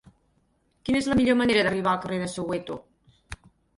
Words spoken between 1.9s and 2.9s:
al carrer de Soweto?